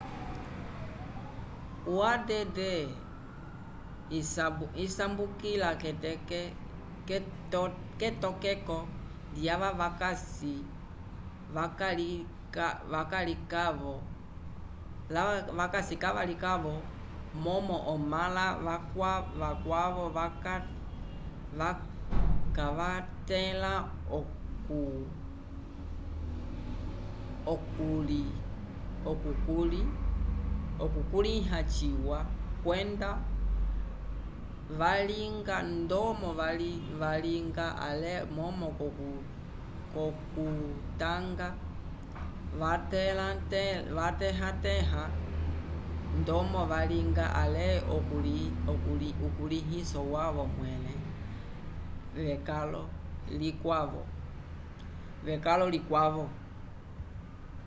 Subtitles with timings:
[1.93, 2.59] o add
[4.87, 5.69] isambukila
[7.99, 8.77] k'etokeko
[9.41, 9.69] lyava
[15.59, 16.75] vakasi kavalikavo
[17.43, 18.45] momo omãla
[19.45, 20.05] vakwavo
[22.55, 23.73] kavatẽla
[30.83, 32.19] okukulĩ ha ciwa
[32.63, 33.11] kwenda
[34.79, 36.29] valinga ndomo
[37.03, 38.67] valinga ale momo
[39.93, 41.47] k'okutanga
[44.01, 45.03] vatẽha-tẽha
[46.19, 47.67] ndomo valinga ale
[49.27, 50.93] ukulĩhiso wavo mwẽle
[55.41, 56.25] wekalo likwavo